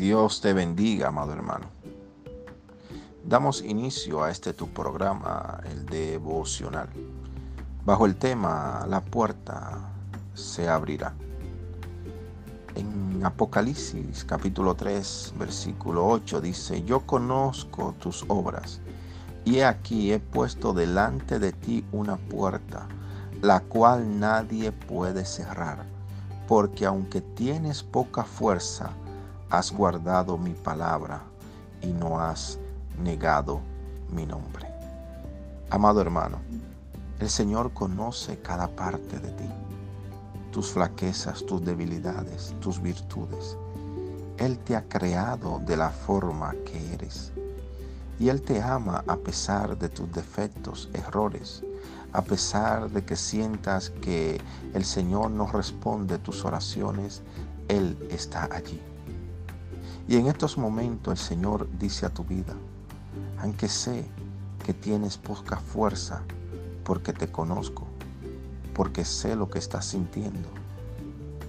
Dios 0.00 0.40
te 0.40 0.54
bendiga, 0.54 1.08
amado 1.08 1.34
hermano. 1.34 1.66
Damos 3.22 3.60
inicio 3.60 4.22
a 4.22 4.30
este 4.30 4.54
tu 4.54 4.66
programa, 4.68 5.60
el 5.70 5.84
devocional, 5.84 6.88
bajo 7.84 8.06
el 8.06 8.16
tema 8.16 8.86
La 8.88 9.02
puerta 9.02 9.92
se 10.32 10.70
abrirá. 10.70 11.12
En 12.76 13.20
Apocalipsis 13.22 14.24
capítulo 14.24 14.74
3, 14.74 15.34
versículo 15.38 16.08
8 16.08 16.40
dice, 16.40 16.82
yo 16.82 17.00
conozco 17.00 17.94
tus 18.00 18.24
obras, 18.28 18.80
y 19.44 19.60
aquí 19.60 20.14
he 20.14 20.18
puesto 20.18 20.72
delante 20.72 21.38
de 21.38 21.52
ti 21.52 21.84
una 21.92 22.16
puerta, 22.16 22.88
la 23.42 23.60
cual 23.60 24.18
nadie 24.18 24.72
puede 24.72 25.26
cerrar, 25.26 25.84
porque 26.48 26.86
aunque 26.86 27.20
tienes 27.20 27.82
poca 27.82 28.24
fuerza, 28.24 28.94
has 29.50 29.72
guardado 29.72 30.38
mi 30.38 30.52
palabra 30.52 31.22
y 31.82 31.88
no 31.88 32.20
has 32.20 32.58
negado 33.02 33.60
mi 34.10 34.24
nombre. 34.24 34.66
Amado 35.70 36.00
hermano, 36.00 36.38
el 37.18 37.28
Señor 37.28 37.72
conoce 37.72 38.38
cada 38.38 38.68
parte 38.68 39.18
de 39.18 39.30
ti, 39.32 39.50
tus 40.52 40.70
flaquezas, 40.70 41.44
tus 41.44 41.64
debilidades, 41.64 42.54
tus 42.60 42.80
virtudes. 42.80 43.56
Él 44.38 44.58
te 44.58 44.76
ha 44.76 44.88
creado 44.88 45.60
de 45.66 45.76
la 45.76 45.90
forma 45.90 46.54
que 46.64 46.94
eres. 46.94 47.32
Y 48.18 48.28
Él 48.28 48.42
te 48.42 48.62
ama 48.62 49.02
a 49.06 49.16
pesar 49.16 49.78
de 49.78 49.88
tus 49.88 50.10
defectos, 50.12 50.88
errores, 50.92 51.62
a 52.12 52.22
pesar 52.22 52.90
de 52.90 53.04
que 53.04 53.16
sientas 53.16 53.90
que 53.90 54.40
el 54.74 54.84
Señor 54.84 55.30
no 55.30 55.46
responde 55.46 56.18
tus 56.18 56.44
oraciones, 56.44 57.22
Él 57.68 57.96
está 58.10 58.48
allí. 58.52 58.80
Y 60.10 60.16
en 60.16 60.26
estos 60.26 60.58
momentos 60.58 61.12
el 61.12 61.24
Señor 61.24 61.68
dice 61.78 62.04
a 62.04 62.10
tu 62.10 62.24
vida, 62.24 62.56
aunque 63.38 63.68
sé 63.68 64.04
que 64.66 64.74
tienes 64.74 65.16
poca 65.16 65.58
fuerza, 65.58 66.22
porque 66.82 67.12
te 67.12 67.30
conozco, 67.30 67.86
porque 68.74 69.04
sé 69.04 69.36
lo 69.36 69.48
que 69.48 69.60
estás 69.60 69.84
sintiendo, 69.84 70.48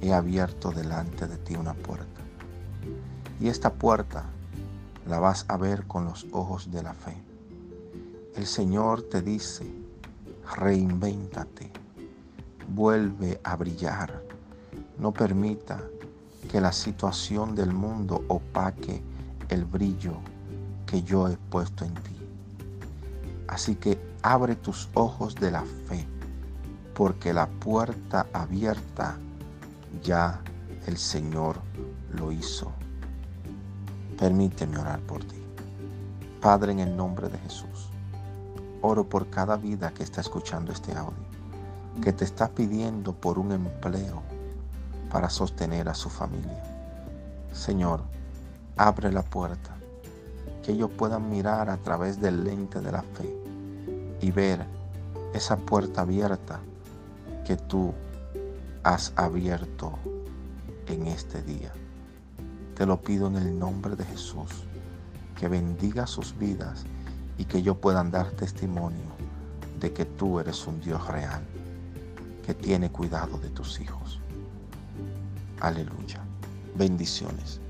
he 0.00 0.12
abierto 0.12 0.70
delante 0.70 1.26
de 1.26 1.36
ti 1.36 1.56
una 1.56 1.74
puerta. 1.74 2.20
Y 3.40 3.48
esta 3.48 3.72
puerta 3.72 4.26
la 5.08 5.18
vas 5.18 5.46
a 5.48 5.56
ver 5.56 5.88
con 5.88 6.04
los 6.04 6.24
ojos 6.30 6.70
de 6.70 6.84
la 6.84 6.94
fe. 6.94 7.20
El 8.36 8.46
Señor 8.46 9.02
te 9.02 9.20
dice, 9.20 9.66
reinvéntate, 10.56 11.72
vuelve 12.72 13.40
a 13.42 13.56
brillar, 13.56 14.22
no 14.96 15.10
permita 15.10 15.82
que 16.54 16.60
la 16.60 16.70
situación 16.70 17.56
del 17.56 17.72
mundo 17.72 18.24
opaque 18.28 19.02
el 19.48 19.64
brillo 19.64 20.12
que 20.86 21.02
yo 21.02 21.26
he 21.26 21.36
puesto 21.36 21.84
en 21.84 21.94
ti. 21.94 22.16
Así 23.48 23.74
que 23.74 23.98
abre 24.22 24.54
tus 24.54 24.88
ojos 24.94 25.34
de 25.34 25.50
la 25.50 25.64
fe, 25.88 26.06
porque 26.94 27.32
la 27.34 27.48
puerta 27.48 28.28
abierta 28.32 29.16
ya 30.00 30.42
el 30.86 30.96
Señor 30.96 31.56
lo 32.12 32.30
hizo. 32.30 32.70
Permíteme 34.16 34.78
orar 34.78 35.00
por 35.00 35.24
ti. 35.24 35.42
Padre, 36.40 36.70
en 36.70 36.78
el 36.78 36.96
nombre 36.96 37.28
de 37.30 37.38
Jesús, 37.38 37.90
oro 38.80 39.08
por 39.08 39.28
cada 39.28 39.56
vida 39.56 39.92
que 39.92 40.04
está 40.04 40.20
escuchando 40.20 40.70
este 40.70 40.92
audio, 40.92 41.18
que 42.00 42.12
te 42.12 42.24
está 42.24 42.48
pidiendo 42.48 43.12
por 43.12 43.40
un 43.40 43.50
empleo 43.50 44.33
para 45.14 45.30
sostener 45.30 45.88
a 45.88 45.94
su 45.94 46.10
familia. 46.10 46.60
Señor, 47.52 48.02
abre 48.76 49.12
la 49.12 49.22
puerta, 49.22 49.76
que 50.60 50.72
ellos 50.72 50.90
puedan 50.90 51.30
mirar 51.30 51.70
a 51.70 51.76
través 51.76 52.20
del 52.20 52.42
lente 52.42 52.80
de 52.80 52.90
la 52.90 53.02
fe 53.02 53.32
y 54.20 54.32
ver 54.32 54.66
esa 55.32 55.56
puerta 55.56 56.00
abierta 56.00 56.58
que 57.46 57.56
tú 57.56 57.94
has 58.82 59.12
abierto 59.14 59.92
en 60.88 61.06
este 61.06 61.42
día. 61.42 61.72
Te 62.74 62.84
lo 62.84 63.00
pido 63.00 63.28
en 63.28 63.36
el 63.36 63.56
nombre 63.56 63.94
de 63.94 64.04
Jesús, 64.06 64.64
que 65.38 65.46
bendiga 65.46 66.08
sus 66.08 66.36
vidas 66.36 66.86
y 67.38 67.44
que 67.44 67.58
ellos 67.58 67.76
puedan 67.76 68.10
dar 68.10 68.32
testimonio 68.32 69.14
de 69.78 69.92
que 69.92 70.06
tú 70.06 70.40
eres 70.40 70.66
un 70.66 70.80
Dios 70.80 71.06
real, 71.06 71.44
que 72.44 72.52
tiene 72.52 72.90
cuidado 72.90 73.38
de 73.38 73.50
tus 73.50 73.78
hijos. 73.78 74.18
Aleluya. 75.60 76.24
Bendiciones. 76.76 77.60